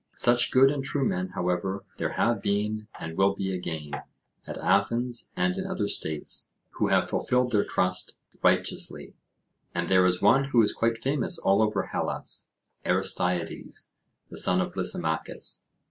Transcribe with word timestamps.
Such 0.15 0.49
good 0.49 0.71
and 0.71 0.83
true 0.83 1.05
men, 1.07 1.27
however, 1.35 1.85
there 1.97 2.13
have 2.13 2.41
been, 2.41 2.87
and 2.99 3.15
will 3.15 3.35
be 3.35 3.53
again, 3.53 3.91
at 4.47 4.57
Athens 4.57 5.29
and 5.35 5.55
in 5.55 5.67
other 5.67 5.87
states, 5.87 6.49
who 6.71 6.87
have 6.87 7.07
fulfilled 7.07 7.51
their 7.51 7.63
trust 7.63 8.15
righteously; 8.43 9.13
and 9.75 9.87
there 9.89 10.07
is 10.07 10.19
one 10.19 10.45
who 10.45 10.63
is 10.63 10.73
quite 10.73 10.97
famous 10.97 11.37
all 11.37 11.61
over 11.61 11.83
Hellas, 11.83 12.49
Aristeides, 12.83 13.93
the 14.31 14.37
son 14.37 14.59
of 14.59 14.75
Lysimachus. 14.75 15.67